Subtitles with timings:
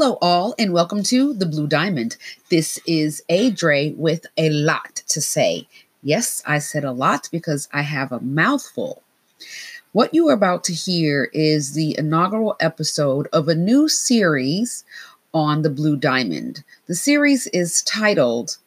[0.00, 2.16] Hello, all, and welcome to the Blue Diamond.
[2.50, 5.66] This is Adre with a lot to say.
[6.04, 9.02] Yes, I said a lot because I have a mouthful.
[9.90, 14.84] What you are about to hear is the inaugural episode of a new series
[15.34, 16.62] on the Blue Diamond.
[16.86, 18.58] The series is titled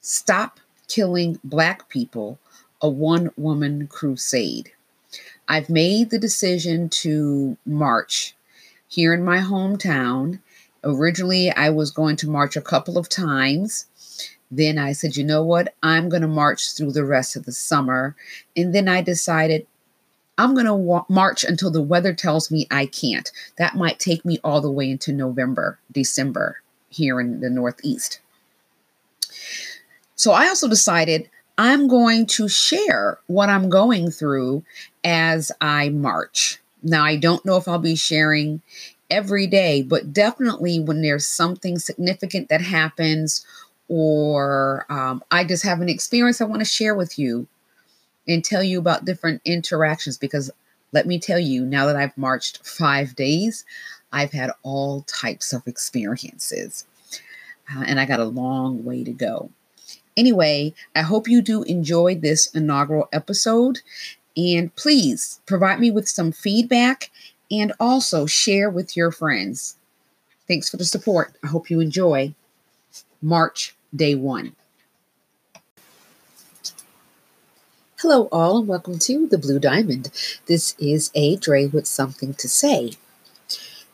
[0.00, 2.38] Stop Killing Black People
[2.80, 4.72] A One Woman Crusade.
[5.46, 8.34] I've made the decision to march
[8.88, 10.38] here in my hometown
[10.84, 13.86] Originally, I was going to march a couple of times.
[14.50, 15.74] Then I said, you know what?
[15.82, 18.16] I'm going to march through the rest of the summer.
[18.56, 19.66] And then I decided
[20.38, 23.30] I'm going to wa- march until the weather tells me I can't.
[23.58, 28.20] That might take me all the way into November, December here in the Northeast.
[30.16, 34.64] So I also decided I'm going to share what I'm going through
[35.04, 36.58] as I march.
[36.82, 38.62] Now, I don't know if I'll be sharing
[39.10, 43.44] every day, but definitely when there's something significant that happens,
[43.88, 47.46] or um, I just have an experience I want to share with you
[48.28, 50.16] and tell you about different interactions.
[50.16, 50.50] Because
[50.92, 53.64] let me tell you, now that I've marched five days,
[54.12, 56.86] I've had all types of experiences,
[57.74, 59.50] uh, and I got a long way to go.
[60.16, 63.80] Anyway, I hope you do enjoy this inaugural episode.
[64.36, 67.10] And please provide me with some feedback
[67.50, 69.76] and also share with your friends.
[70.46, 71.34] Thanks for the support.
[71.42, 72.34] I hope you enjoy
[73.20, 74.54] March Day One.
[78.00, 80.10] Hello, all, and welcome to the Blue Diamond.
[80.46, 82.92] This is A Adre with something to say.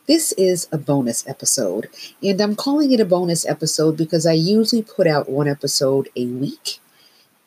[0.07, 1.89] This is a bonus episode,
[2.23, 6.25] and I'm calling it a bonus episode because I usually put out one episode a
[6.25, 6.79] week.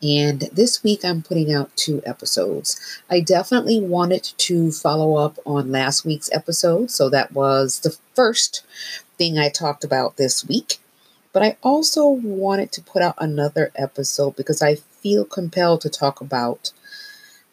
[0.03, 3.03] And this week I'm putting out two episodes.
[3.11, 6.91] I definitely wanted to follow up on last week's episode.
[6.91, 8.65] So that was the first
[9.19, 10.79] thing I talked about this week.
[11.33, 16.21] But I also wanted to put out another episode because I feel compelled to talk
[16.21, 16.73] about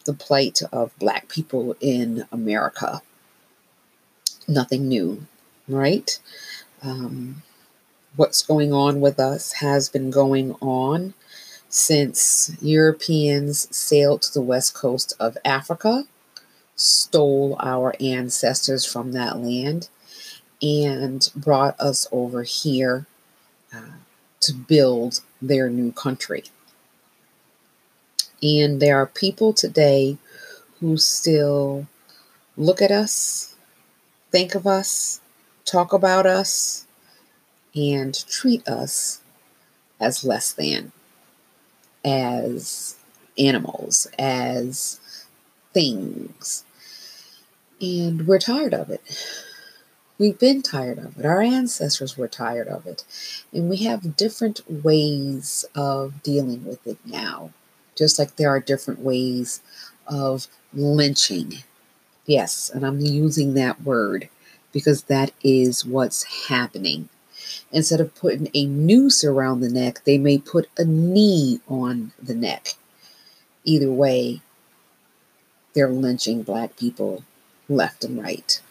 [0.05, 3.01] the plight of Black people in America.
[4.47, 5.27] Nothing new,
[5.67, 6.17] right?
[6.81, 7.43] Um,
[8.15, 11.13] what's going on with us has been going on
[11.69, 16.05] since Europeans sailed to the west coast of Africa,
[16.75, 19.89] stole our ancestors from that land,
[20.61, 23.05] and brought us over here
[23.73, 23.97] uh,
[24.39, 26.43] to build their new country.
[28.41, 30.17] And there are people today
[30.79, 31.87] who still
[32.55, 33.55] look at us,
[34.31, 35.21] think of us,
[35.65, 36.85] talk about us,
[37.75, 39.21] and treat us
[39.99, 40.91] as less than
[42.07, 42.95] as
[43.37, 44.99] animals, as
[45.73, 46.63] things.
[47.81, 49.01] And we're tired of it.
[50.17, 51.25] We've been tired of it.
[51.25, 53.03] Our ancestors were tired of it.
[53.53, 57.51] And we have different ways of dealing with it now,
[57.95, 59.61] just like there are different ways
[60.07, 61.55] of lynching.
[62.25, 64.29] Yes, and I'm using that word
[64.71, 67.09] because that is what's happening.
[67.71, 72.35] Instead of putting a noose around the neck, they may put a knee on the
[72.35, 72.75] neck.
[73.63, 74.41] Either way,
[75.73, 77.23] they're lynching black people
[77.69, 78.61] left and right.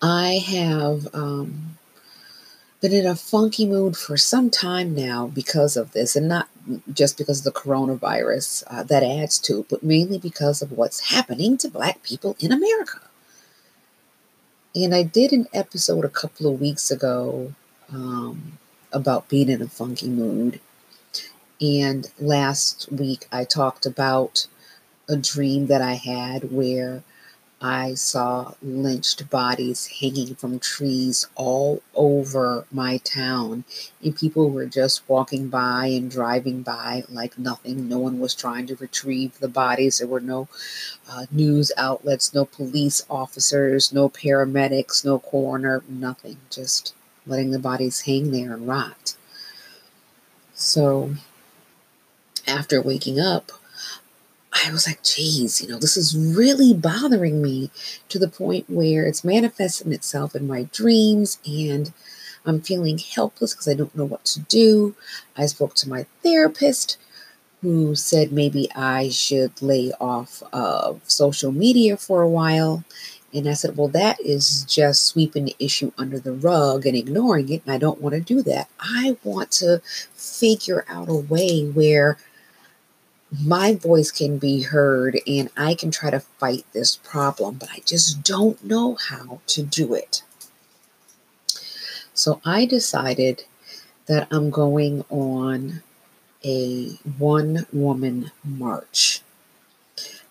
[0.00, 1.76] I have um,
[2.80, 6.48] been in a funky mood for some time now because of this, and not
[6.92, 11.10] just because of the coronavirus uh, that adds to it, but mainly because of what's
[11.10, 13.00] happening to Black people in America.
[14.74, 17.54] And I did an episode a couple of weeks ago
[17.92, 18.58] um,
[18.92, 20.60] about being in a funky mood.
[21.60, 24.46] And last week I talked about
[25.08, 27.02] a dream that I had where
[27.60, 33.64] I saw lynched bodies hanging from trees all over my town,
[34.02, 37.88] and people were just walking by and driving by like nothing.
[37.88, 39.98] No one was trying to retrieve the bodies.
[39.98, 40.48] There were no
[41.10, 46.36] uh, news outlets, no police officers, no paramedics, no coroner, nothing.
[46.50, 46.94] Just
[47.26, 49.16] letting the bodies hang there and rot.
[50.54, 51.14] So,
[52.46, 53.50] after waking up,
[54.52, 57.70] I was like, geez, you know, this is really bothering me
[58.08, 61.92] to the point where it's manifesting itself in my dreams and
[62.46, 64.94] I'm feeling helpless because I don't know what to do.
[65.36, 66.96] I spoke to my therapist
[67.60, 72.84] who said maybe I should lay off of social media for a while.
[73.34, 77.50] And I said, well, that is just sweeping the issue under the rug and ignoring
[77.50, 77.62] it.
[77.66, 78.68] And I don't want to do that.
[78.80, 79.82] I want to
[80.14, 82.16] figure out a way where
[83.30, 87.80] my voice can be heard and I can try to fight this problem, but I
[87.84, 90.22] just don't know how to do it.
[92.14, 93.44] So I decided
[94.06, 95.82] that I'm going on
[96.44, 99.20] a one woman march.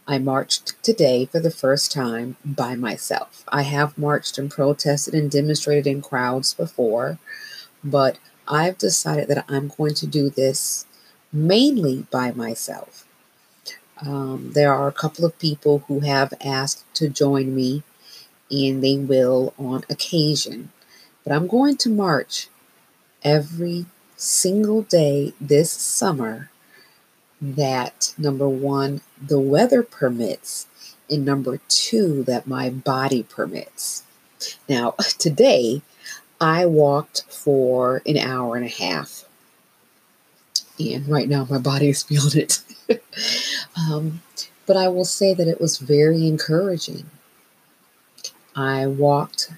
[0.08, 3.44] I marched today for the first time by myself.
[3.50, 7.20] I have marched and protested and demonstrated in crowds before,
[7.84, 8.18] but
[8.48, 10.87] I've decided that I'm going to do this
[11.32, 13.06] mainly by myself.
[14.06, 17.84] Um, there are a couple of people who have asked to join me,
[18.52, 20.72] and they will on occasion.
[21.24, 22.48] But I'm going to march
[23.24, 23.86] every
[24.16, 26.50] single day this summer
[27.40, 30.68] that number one, the weather permits,
[31.10, 34.04] and number two, that my body permits.
[34.68, 35.82] Now, today,
[36.40, 39.27] I walked for an hour and a half.
[40.80, 42.62] And right now, my body is feeling it.
[43.76, 44.22] um,
[44.66, 47.10] but I will say that it was very encouraging.
[48.56, 49.52] I walked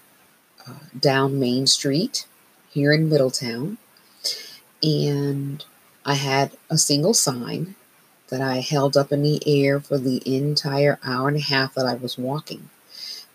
[0.67, 2.27] uh, down Main Street
[2.69, 3.77] here in Middletown,
[4.83, 5.63] and
[6.05, 7.75] I had a single sign
[8.29, 11.85] that I held up in the air for the entire hour and a half that
[11.85, 12.69] I was walking.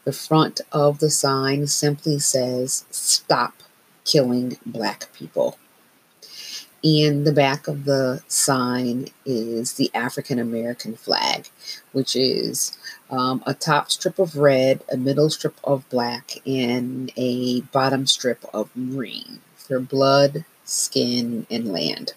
[0.04, 3.54] The front of the sign simply says, Stop
[4.04, 5.58] killing black people.
[6.84, 11.48] And the back of the sign is the African American flag,
[11.92, 12.76] which is
[13.08, 18.44] um, a top strip of red, a middle strip of black, and a bottom strip
[18.52, 22.12] of green for blood, skin, and land.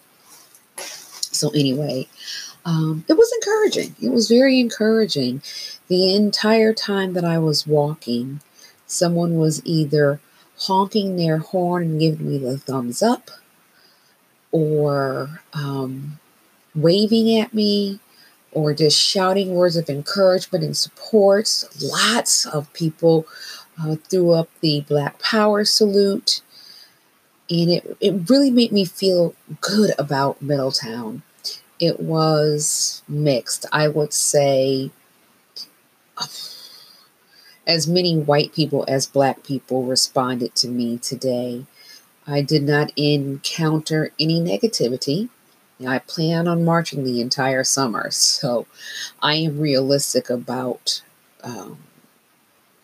[0.75, 2.09] So, anyway,
[2.65, 3.95] um, it was encouraging.
[4.01, 5.43] It was very encouraging.
[5.87, 8.41] The entire time that I was walking,
[8.85, 10.19] someone was either
[10.57, 13.31] honking their horn and giving me the thumbs up
[14.51, 16.19] or um,
[16.75, 17.99] waving at me
[18.51, 21.65] or just shouting words of encouragement and support.
[21.81, 23.27] Lots of people
[23.81, 26.41] uh, threw up the Black Power salute.
[27.49, 31.21] And it, it really made me feel good about Middletown.
[31.79, 33.65] It was mixed.
[33.71, 34.91] I would say
[37.67, 41.65] as many white people as black people responded to me today.
[42.27, 45.29] I did not encounter any negativity.
[45.85, 48.67] I plan on marching the entire summer, so
[49.21, 51.01] I am realistic about
[51.43, 51.77] um,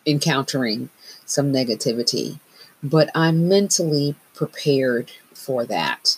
[0.05, 0.89] encountering
[1.25, 2.39] some negativity,
[2.81, 6.17] but I'm mentally prepared for that.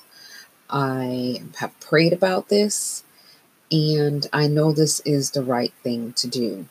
[0.69, 3.03] I have prayed about this,
[3.71, 6.65] and I know this is the right thing to do.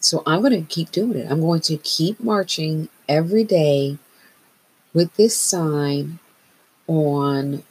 [0.00, 1.30] So I'm going to keep doing it.
[1.30, 3.98] I'm going to keep marching every day
[4.92, 6.18] with this sign
[6.86, 7.62] on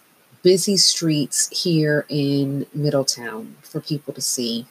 [0.41, 4.65] busy streets here in Middletown for people to see.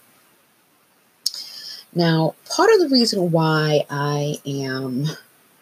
[1.95, 5.07] Now, part of the reason why I am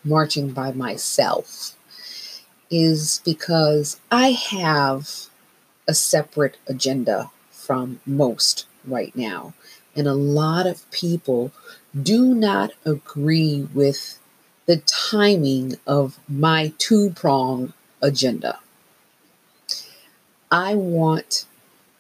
[0.05, 1.75] marching by myself
[2.71, 5.27] is because I have
[5.89, 9.55] a separate agenda from most right now.
[9.95, 11.53] And a lot of people
[12.01, 14.19] do not agree with
[14.67, 17.73] the timing of my two prong
[18.03, 18.59] agenda.
[20.51, 21.47] I want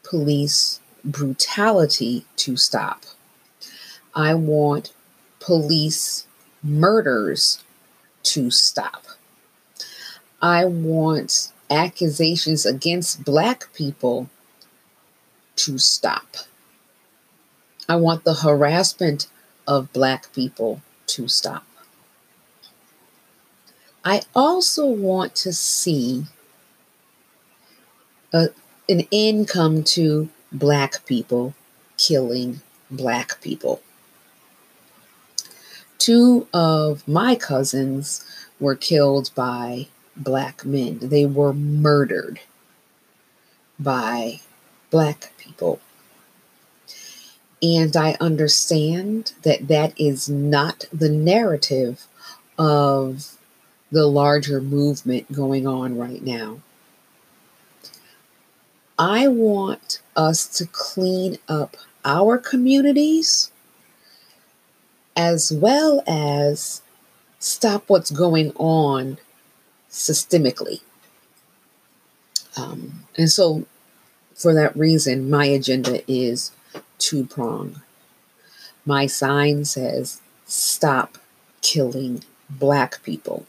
[0.02, 3.04] police brutality to stop.
[4.14, 4.92] I want
[5.40, 6.26] police
[6.62, 7.62] murders
[8.24, 9.04] to stop.
[10.40, 14.28] I want accusations against black people
[15.56, 16.36] to stop.
[17.88, 19.28] I want the harassment
[19.66, 21.65] of black people to stop.
[24.06, 26.26] I also want to see
[28.32, 28.50] a,
[28.88, 31.54] an end come to black people
[31.98, 33.82] killing black people.
[35.98, 38.24] Two of my cousins
[38.60, 41.00] were killed by black men.
[41.02, 42.38] They were murdered
[43.76, 44.40] by
[44.92, 45.80] black people.
[47.60, 52.06] And I understand that that is not the narrative
[52.56, 53.36] of
[53.90, 56.60] the larger movement going on right now.
[58.98, 63.50] I want us to clean up our communities
[65.16, 66.82] as well as
[67.38, 69.18] stop what's going on
[69.90, 70.80] systemically.
[72.56, 73.66] Um, and so,
[74.34, 76.52] for that reason, my agenda is
[76.98, 77.82] two prong.
[78.84, 81.18] My sign says, Stop
[81.60, 83.46] killing black people.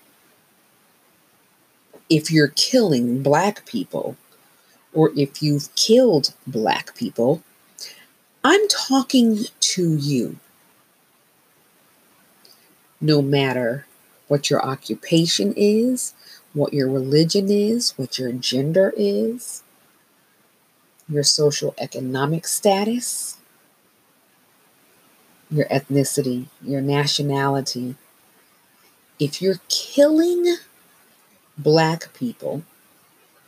[2.09, 4.15] If you're killing black people,
[4.93, 7.43] or if you've killed black people,
[8.43, 10.37] I'm talking to you.
[13.01, 13.85] No matter
[14.27, 16.13] what your occupation is,
[16.53, 19.63] what your religion is, what your gender is,
[21.09, 23.37] your social economic status,
[25.49, 27.95] your ethnicity, your nationality.
[29.19, 30.57] If you're killing
[31.57, 32.63] black people,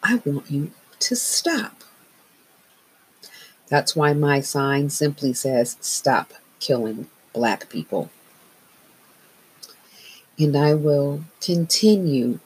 [0.01, 1.83] I want you to stop.
[3.67, 8.09] That's why my sign simply says, Stop killing black people.
[10.37, 12.39] And I will continue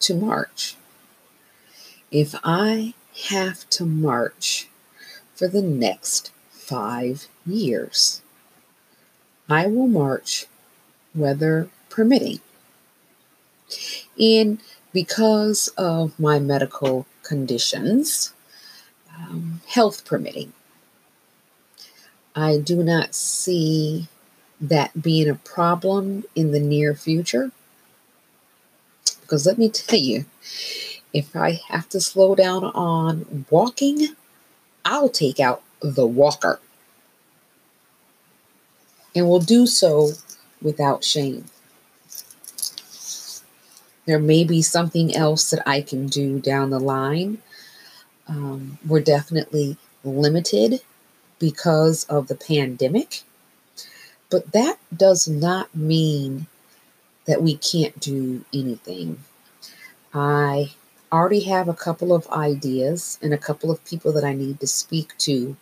[0.00, 0.76] to march.
[2.10, 2.94] If I
[3.30, 4.68] have to march
[5.34, 8.22] for the next five years,
[9.48, 10.46] I will march
[11.14, 12.40] weather permitting.
[14.20, 14.60] And
[14.92, 18.34] because of my medical conditions,
[19.16, 20.52] um, health permitting,
[22.36, 24.08] I do not see
[24.60, 27.50] that being a problem in the near future.
[29.22, 30.26] Because let me tell you,
[31.12, 34.08] if I have to slow down on walking,
[34.84, 36.60] I'll take out the walker.
[39.14, 40.10] And will do so
[40.62, 41.46] without shame.
[44.06, 47.38] There may be something else that I can do down the line.
[48.26, 50.80] Um, we're definitely limited
[51.38, 53.22] because of the pandemic.
[54.30, 56.46] But that does not mean
[57.26, 59.18] that we can't do anything.
[60.14, 60.72] I
[61.12, 64.66] already have a couple of ideas and a couple of people that I need to
[64.66, 65.56] speak to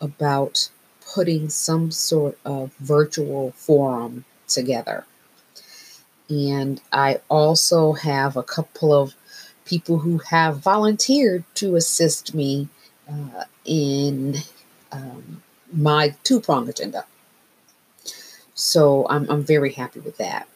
[0.00, 0.70] about
[1.14, 5.04] putting some sort of virtual forum together.
[6.32, 9.14] And I also have a couple of
[9.66, 12.68] people who have volunteered to assist me
[13.06, 14.36] uh, in
[14.90, 17.04] um, my two prong agenda.
[18.54, 20.48] So I'm, I'm very happy with that.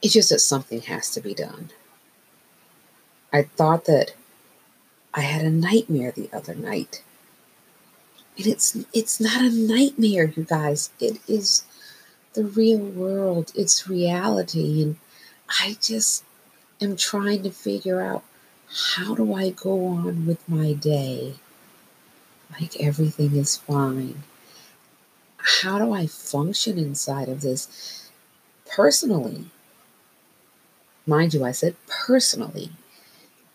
[0.00, 1.68] It's just that something has to be done.
[3.32, 4.14] I thought that
[5.12, 7.02] I had a nightmare the other night.
[8.38, 10.90] And it's it's not a nightmare, you guys.
[11.00, 11.64] It is
[12.34, 13.52] the real world.
[13.54, 14.82] It's reality.
[14.82, 14.96] And
[15.60, 16.24] I just
[16.80, 18.24] am trying to figure out
[18.94, 21.34] how do I go on with my day
[22.58, 24.22] like everything is fine?
[25.60, 28.10] how do I function inside of this
[28.70, 29.46] personally?
[31.06, 32.70] Mind you, I said personally.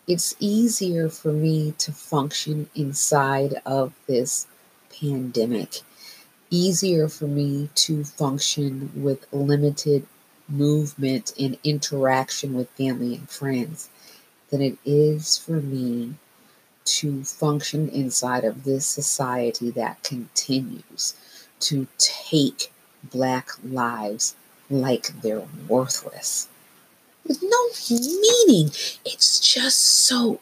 [0.06, 4.46] It's easier for me to function inside of this
[5.00, 5.80] pandemic,
[6.50, 10.06] easier for me to function with limited
[10.48, 13.88] movement and interaction with family and friends
[14.50, 16.14] than it is for me
[16.84, 21.14] to function inside of this society that continues
[21.58, 22.72] to take
[23.02, 24.36] black lives
[24.70, 26.48] like they're worthless
[27.26, 28.70] with no meaning.
[29.04, 30.40] It's just so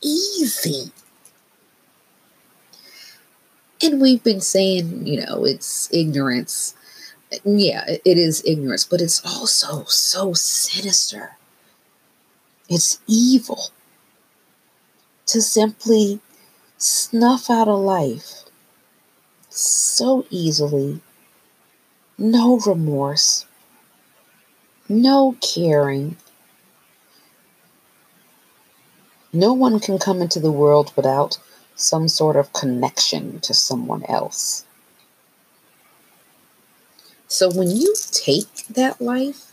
[0.00, 0.90] easy.
[3.82, 6.74] And we've been saying, you know, it's ignorance.
[7.44, 11.36] Yeah, it is ignorance, but it's also so sinister.
[12.68, 13.70] It's evil
[15.26, 16.20] to simply
[16.78, 18.44] snuff out a life
[19.48, 21.00] so easily.
[22.16, 23.46] No remorse,
[24.88, 26.16] no caring.
[29.32, 31.38] No one can come into the world without
[31.76, 34.64] some sort of connection to someone else.
[37.26, 39.52] So when you take that life,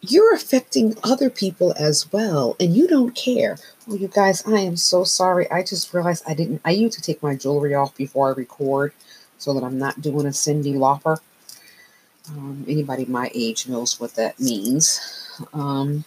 [0.00, 3.56] you're affecting other people as well, and you don't care.
[3.88, 5.50] Oh, you guys, I am so sorry.
[5.50, 6.60] I just realized I didn't.
[6.64, 8.92] I used to take my jewelry off before I record
[9.38, 11.18] so that I'm not doing a Cyndi Lauper.
[12.28, 15.00] Um, anybody my age knows what that means.
[15.52, 16.04] Um,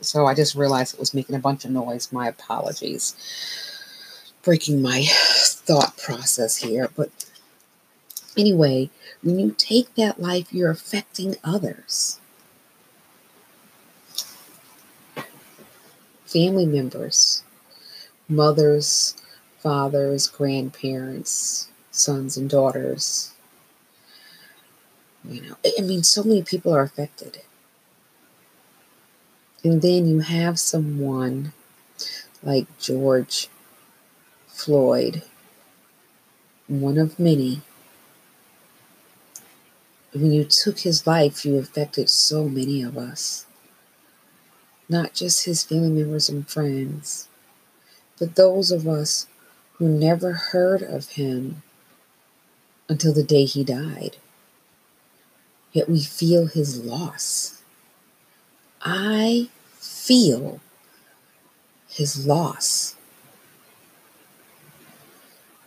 [0.00, 2.12] so I just realized it was making a bunch of noise.
[2.12, 3.14] My apologies.
[4.44, 6.90] Breaking my thought process here.
[6.94, 7.10] But
[8.36, 8.90] anyway,
[9.22, 12.20] when you take that life, you're affecting others.
[16.34, 17.44] family members,
[18.28, 19.14] mothers,
[19.58, 23.32] fathers, grandparents, sons and daughters.
[25.24, 27.42] You know, I mean, so many people are affected.
[29.62, 31.52] And then you have someone
[32.42, 33.48] like George
[34.54, 35.22] Floyd,
[36.66, 37.60] one of many.
[40.12, 43.46] When you took his life, you affected so many of us
[44.88, 47.28] not just his family members and friends,
[48.18, 49.26] but those of us
[49.74, 51.62] who never heard of him
[52.88, 54.16] until the day he died.
[55.72, 57.60] yet we feel his loss.
[58.80, 59.48] I
[59.80, 60.60] feel
[61.88, 62.94] his loss.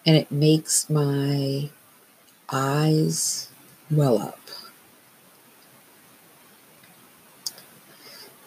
[0.07, 1.69] And it makes my
[2.49, 3.49] eyes
[3.91, 4.39] well up.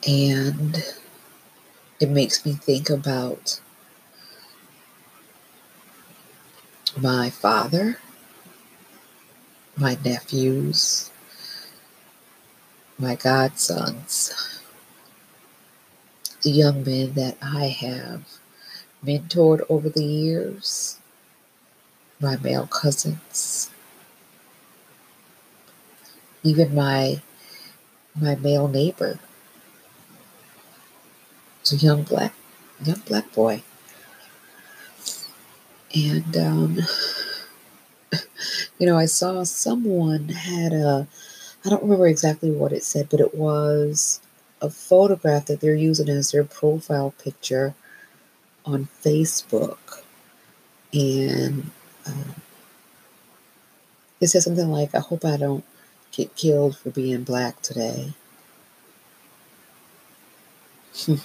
[0.09, 0.83] And
[2.01, 3.61] it makes me think about
[6.97, 7.99] my father,
[9.77, 11.11] my nephews,
[12.99, 14.33] my godsons,
[16.43, 18.25] the young men that I have
[19.05, 21.00] mentored over the years,
[22.21, 23.71] my male cousins,
[26.43, 27.21] even my
[28.21, 29.19] my male neighbor.
[31.61, 32.35] Was a young black
[32.85, 33.63] young black boy.
[35.95, 36.79] And um,
[38.79, 41.07] you know i saw someone had a
[41.65, 44.21] i don't remember exactly what it said but it was
[44.63, 47.75] a photograph that they're using as their profile picture
[48.65, 50.03] on facebook.
[50.93, 51.71] And
[52.11, 52.35] um,
[54.21, 55.65] it says something like i hope i don't
[56.13, 58.13] get killed for being black today.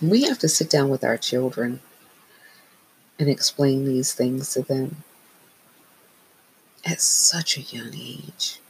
[0.00, 1.80] we have to sit down with our children
[3.18, 5.02] and explain these things to them
[6.84, 8.60] at such a young age.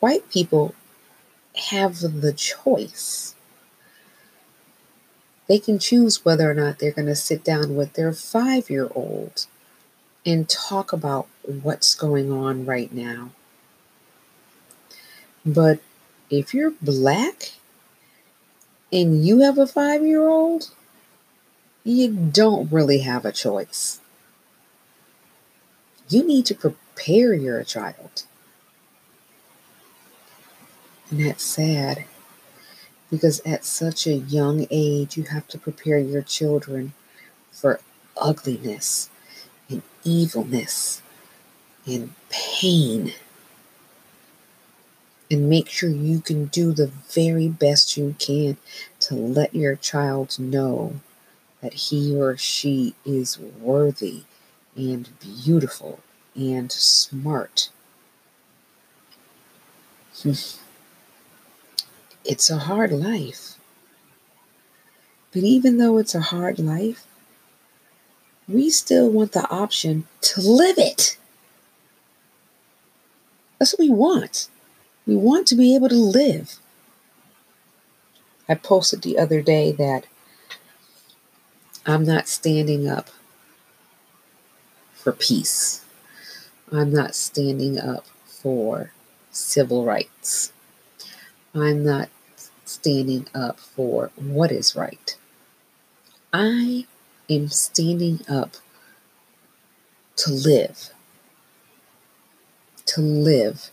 [0.00, 0.74] White people
[1.70, 3.34] have the choice.
[5.48, 8.88] They can choose whether or not they're going to sit down with their five year
[8.94, 9.46] old
[10.24, 13.30] and talk about what's going on right now.
[15.44, 15.78] But
[16.28, 17.52] if you're black
[18.92, 20.70] and you have a five year old,
[21.84, 24.00] you don't really have a choice.
[26.08, 28.24] You need to prepare your child.
[31.10, 32.04] And that's sad
[33.10, 36.92] because at such a young age, you have to prepare your children
[37.52, 37.80] for
[38.16, 39.10] ugliness
[39.68, 41.02] and evilness
[41.86, 43.12] and pain.
[45.30, 48.56] And make sure you can do the very best you can
[49.00, 51.00] to let your child know
[51.60, 54.22] that he or she is worthy
[54.76, 56.00] and beautiful
[56.36, 57.70] and smart.
[62.28, 63.54] It's a hard life.
[65.32, 67.06] But even though it's a hard life,
[68.48, 71.16] we still want the option to live it.
[73.58, 74.48] That's what we want.
[75.06, 76.58] We want to be able to live.
[78.48, 80.06] I posted the other day that
[81.84, 83.10] I'm not standing up
[84.94, 85.84] for peace.
[86.72, 88.92] I'm not standing up for
[89.30, 90.52] civil rights.
[91.54, 92.08] I'm not
[92.68, 95.16] standing up for what is right.
[96.32, 96.86] I
[97.30, 98.56] am standing up
[100.16, 100.90] to live.
[102.86, 103.70] To live.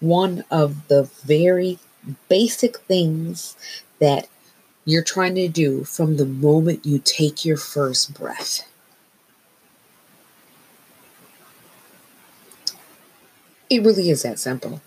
[0.00, 1.78] One of the very
[2.28, 3.56] basic things
[3.98, 4.28] that
[4.84, 8.68] you're trying to do from the moment you take your first breath.
[13.70, 14.82] It really is that simple.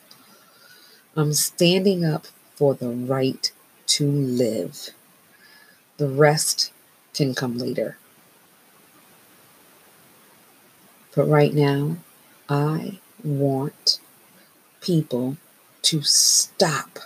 [1.18, 3.52] I'm standing up for the right
[3.88, 4.92] to live.
[5.98, 6.72] The rest
[7.16, 7.98] can come later.
[11.16, 11.98] But right now,
[12.48, 14.00] I want
[14.80, 15.38] people
[15.82, 17.00] to stop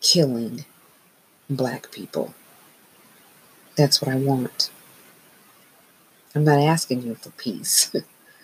[0.00, 0.64] killing
[1.50, 2.34] black people.
[3.74, 4.70] That's what I want.
[6.36, 7.90] I'm not asking you for peace.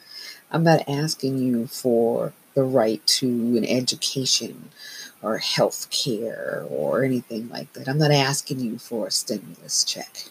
[0.50, 4.70] I'm not asking you for the right to an education
[5.22, 7.88] or health care or anything like that.
[7.88, 10.24] I'm not asking you for a stimulus check.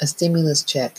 [0.00, 0.98] A stimulus check.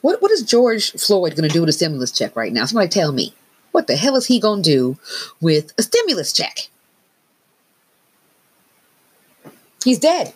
[0.00, 2.64] What, what is George Floyd going to do with a stimulus check right now?
[2.64, 3.34] Somebody tell me.
[3.72, 4.98] What the hell is he going to do
[5.40, 6.68] with a stimulus check?
[9.82, 10.34] He's dead.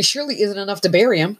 [0.00, 1.36] It surely isn't enough to bury him.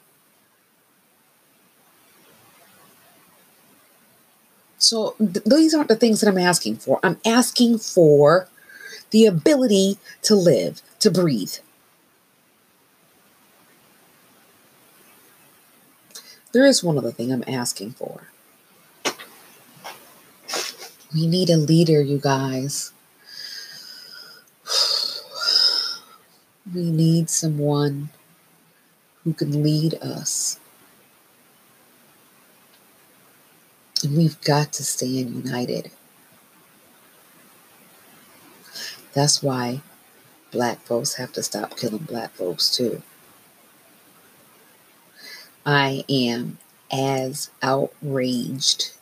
[4.76, 7.00] So th- these aren't the things that I'm asking for.
[7.02, 8.48] I'm asking for
[9.12, 11.54] the ability to live, to breathe.
[16.52, 18.24] There is one other thing I'm asking for.
[21.14, 22.92] We need a leader, you guys.
[26.74, 28.10] We need someone
[29.24, 30.58] who can lead us.
[34.02, 35.90] And we've got to stand united.
[39.12, 39.82] That's why
[40.50, 43.02] black folks have to stop killing black folks too.
[45.66, 46.58] I am
[46.90, 48.92] as outraged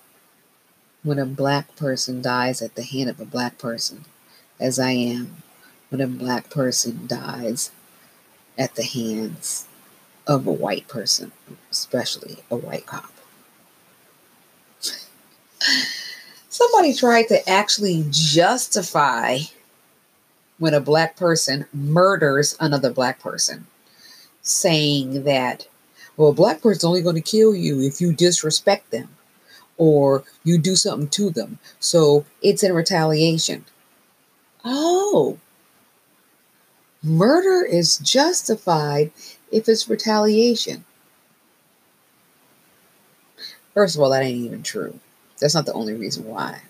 [1.05, 4.05] when a black person dies at the hand of a black person
[4.59, 5.43] as I am
[5.89, 7.71] when a black person dies
[8.59, 9.68] at the hands
[10.29, 11.33] of a white person,
[11.71, 13.11] especially a white cop.
[16.49, 19.39] Somebody tried to actually justify
[20.59, 23.67] when a black person murders another black person,
[24.43, 25.67] saying that,
[26.17, 29.09] well, a black person's only going to kill you if you disrespect them
[29.77, 31.59] or you do something to them.
[31.79, 33.65] So it's in retaliation.
[34.65, 35.39] Oh,
[37.03, 39.13] murder is justified
[39.51, 40.85] if it's retaliation.
[43.75, 44.99] First of all, that ain't even true.
[45.41, 46.63] That's not the only reason why.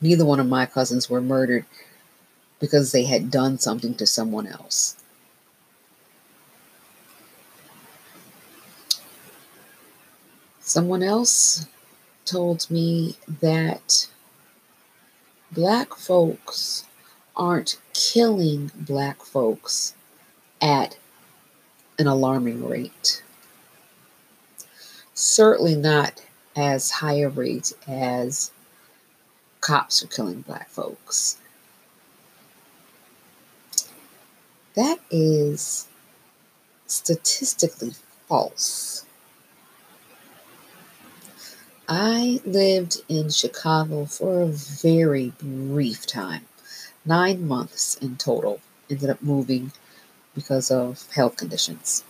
[0.00, 1.64] Neither one of my cousins were murdered
[2.60, 4.96] because they had done something to someone else.
[10.60, 11.66] Someone else
[12.24, 14.08] told me that
[15.52, 16.84] black folks
[17.36, 19.94] aren't killing black folks
[20.66, 20.98] at
[21.96, 23.22] an alarming rate.
[25.14, 26.20] Certainly not
[26.56, 28.50] as high a rate as
[29.60, 31.38] cops are killing black folks.
[34.74, 35.86] That is
[36.88, 37.92] statistically
[38.26, 39.06] false.
[41.88, 46.46] I lived in Chicago for a very brief time,
[47.04, 48.60] nine months in total.
[48.90, 49.70] Ended up moving
[50.36, 52.04] because of health conditions.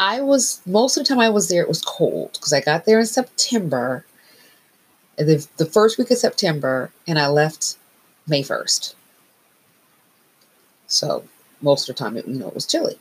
[0.00, 2.86] I was most of the time I was there, it was cold because I got
[2.86, 4.06] there in September,
[5.16, 7.76] the, the first week of September, and I left
[8.26, 8.94] May 1st.
[10.86, 11.24] So
[11.60, 12.98] most of the time, it, you know, it was chilly.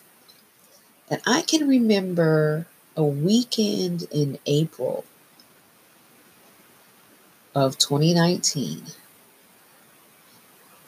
[1.10, 5.06] And I can remember a weekend in April
[7.56, 8.84] of 2019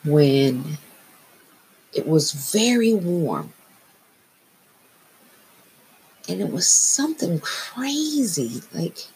[0.04, 0.78] when
[1.94, 3.54] it was very warm
[6.28, 9.08] and it was something crazy like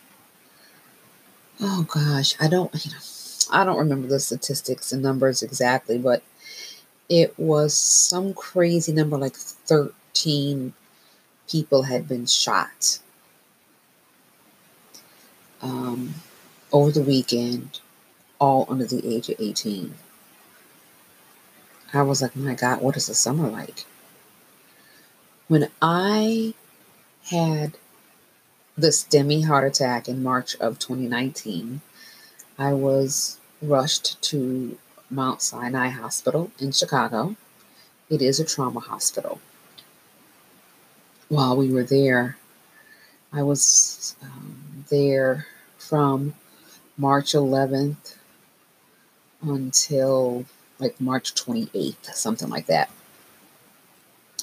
[1.61, 2.97] oh gosh i don't you know
[3.51, 6.21] i don't remember the statistics and numbers exactly but
[7.09, 10.73] it was some crazy number like 13
[11.49, 12.99] people had been shot
[15.61, 16.15] um,
[16.71, 17.79] over the weekend
[18.39, 19.93] all under the age of 18
[21.93, 23.85] i was like my god what is the summer like
[25.47, 26.53] when i
[27.25, 27.77] had
[28.77, 31.81] the STEMI heart attack in March of 2019,
[32.57, 34.77] I was rushed to
[35.09, 37.35] Mount Sinai Hospital in Chicago.
[38.09, 39.39] It is a trauma hospital.
[41.29, 42.37] While we were there,
[43.31, 46.35] I was um, there from
[46.97, 48.17] March 11th
[49.41, 50.45] until
[50.79, 52.89] like March 28th, something like that.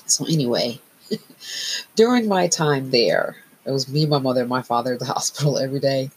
[0.07, 0.81] So, anyway,
[1.97, 5.59] during my time there, it was me, my mother, and my father at the hospital
[5.59, 6.11] every day.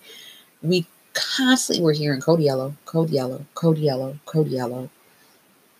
[0.61, 4.89] We constantly were hearing code yellow, code yellow, code yellow, code yellow.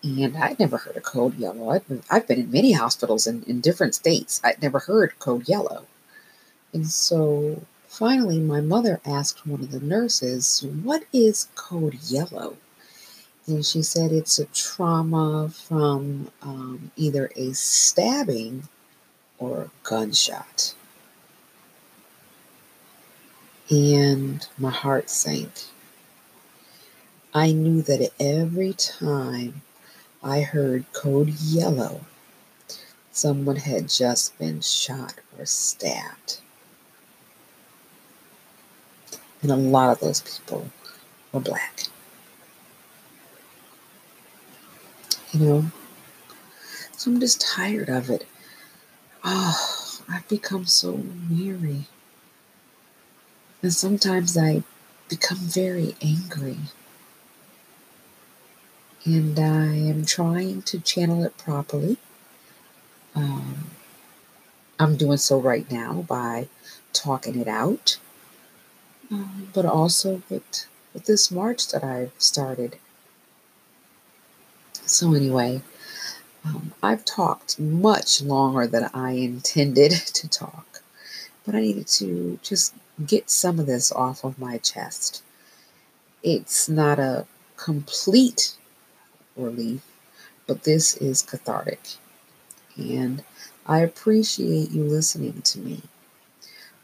[0.03, 1.71] And I'd never heard of code yellow.
[1.71, 4.39] I've been, I've been in many hospitals in, in different states.
[4.43, 5.87] I'd never heard code yellow.
[6.73, 12.57] And so finally, my mother asked one of the nurses, What is code yellow?
[13.47, 18.67] And she said it's a trauma from um, either a stabbing
[19.37, 20.73] or a gunshot.
[23.69, 25.51] And my heart sank.
[27.33, 29.61] I knew that every time
[30.23, 32.01] I heard code yellow,
[33.11, 36.39] someone had just been shot or stabbed.
[39.41, 40.69] And a lot of those people
[41.31, 41.83] were black.
[45.35, 45.65] You know?
[46.95, 48.25] So I'm just tired of it.
[49.21, 51.87] Oh, I've become so weary.
[53.61, 54.63] And sometimes I
[55.09, 56.57] become very angry.
[59.03, 61.97] And I am trying to channel it properly.
[63.13, 63.71] Um,
[64.79, 66.47] I'm doing so right now by
[66.93, 67.97] talking it out,
[69.11, 72.77] um, but also with, with this march that I've started.
[74.85, 75.61] So, anyway,
[76.45, 80.81] um, I've talked much longer than I intended to talk,
[81.45, 85.23] but I needed to just get some of this off of my chest.
[86.23, 87.25] It's not a
[87.57, 88.55] complete
[89.35, 89.81] relief,
[90.47, 91.81] but this is cathartic.
[92.77, 93.23] And
[93.65, 95.81] I appreciate you listening to me.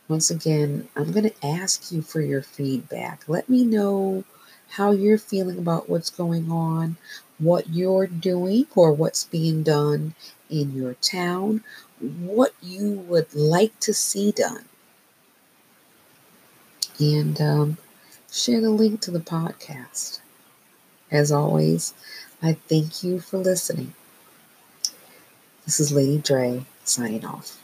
[0.07, 3.29] Once again, I'm going to ask you for your feedback.
[3.29, 4.23] Let me know
[4.69, 6.97] how you're feeling about what's going on,
[7.41, 10.13] what you're doing or what's being done
[10.49, 11.63] in your town,
[11.99, 14.65] what you would like to see done.
[16.99, 17.77] And um,
[18.31, 20.19] share the link to the podcast.
[21.09, 21.93] As always,
[22.41, 23.93] I thank you for listening.
[25.65, 27.57] This is Lady Dre signing off.